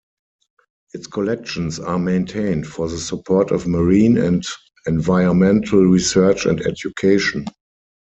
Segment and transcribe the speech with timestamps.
[0.95, 4.43] Its collections are maintained for the support of marine and
[4.87, 7.45] environmental research and education.